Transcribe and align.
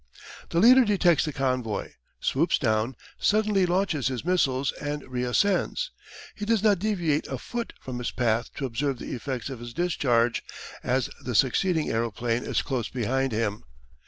The 0.49 0.59
leader 0.59 0.83
detects 0.83 1.25
the 1.25 1.31
convoy, 1.31 1.91
swoops 2.19 2.57
down, 2.57 2.95
suddenly 3.19 3.67
launches 3.67 4.07
his 4.07 4.25
missiles, 4.25 4.71
and 4.81 5.03
re 5.07 5.23
ascends. 5.23 5.91
He 6.33 6.43
does 6.43 6.63
not 6.63 6.79
deviate 6.79 7.27
a 7.27 7.37
foot 7.37 7.73
from 7.79 7.99
his 7.99 8.09
path 8.09 8.51
to 8.55 8.65
observe 8.65 8.97
the 8.97 9.13
effects 9.13 9.51
of 9.51 9.59
his 9.59 9.75
discharge, 9.75 10.41
as 10.81 11.11
the 11.23 11.35
succeeding 11.35 11.91
aeroplane 11.91 12.43
is 12.43 12.63
close 12.63 12.89
behind 12.89 13.31
him. 13.31 13.63